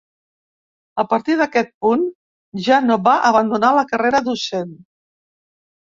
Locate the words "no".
2.89-2.99